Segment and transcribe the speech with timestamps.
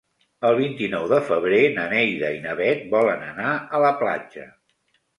[0.47, 4.53] El vint-i-nou de febrer na Neida i na Bet volen anar a la platja.